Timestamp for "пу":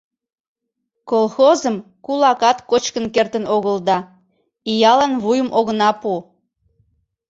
6.01-6.11